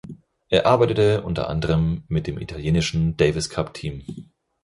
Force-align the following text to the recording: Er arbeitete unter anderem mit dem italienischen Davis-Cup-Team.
Er 0.49 0.65
arbeitete 0.65 1.21
unter 1.21 1.47
anderem 1.47 2.05
mit 2.07 2.25
dem 2.25 2.39
italienischen 2.41 3.17
Davis-Cup-Team. 3.17 4.03